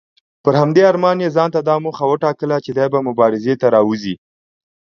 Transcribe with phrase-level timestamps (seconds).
[0.43, 4.15] پر همدې ارمان یې ځانته دا موخه وټاکله چې دی به مبارزې ته راوځي.